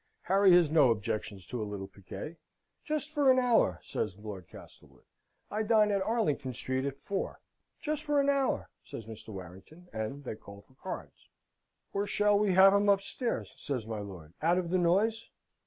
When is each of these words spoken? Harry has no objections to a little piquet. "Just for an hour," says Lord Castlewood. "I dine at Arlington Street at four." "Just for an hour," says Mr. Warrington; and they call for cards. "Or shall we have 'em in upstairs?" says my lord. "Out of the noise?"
Harry 0.23 0.51
has 0.51 0.71
no 0.71 0.89
objections 0.89 1.45
to 1.45 1.61
a 1.61 1.63
little 1.63 1.85
piquet. 1.87 2.37
"Just 2.83 3.11
for 3.11 3.29
an 3.31 3.37
hour," 3.37 3.79
says 3.83 4.17
Lord 4.17 4.47
Castlewood. 4.47 5.03
"I 5.51 5.61
dine 5.61 5.91
at 5.91 6.01
Arlington 6.01 6.55
Street 6.55 6.85
at 6.85 6.97
four." 6.97 7.39
"Just 7.79 8.01
for 8.01 8.19
an 8.19 8.27
hour," 8.27 8.71
says 8.83 9.05
Mr. 9.05 9.29
Warrington; 9.29 9.89
and 9.93 10.23
they 10.23 10.33
call 10.35 10.61
for 10.61 10.73
cards. 10.73 11.29
"Or 11.93 12.07
shall 12.07 12.39
we 12.39 12.53
have 12.53 12.73
'em 12.73 12.81
in 12.85 12.89
upstairs?" 12.89 13.53
says 13.57 13.85
my 13.85 13.99
lord. 13.99 14.33
"Out 14.41 14.57
of 14.57 14.71
the 14.71 14.79
noise?" 14.79 15.29